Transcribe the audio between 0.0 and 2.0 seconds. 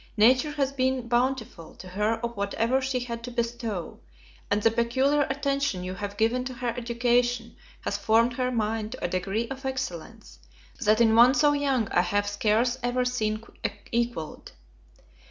Nature has been bountiful to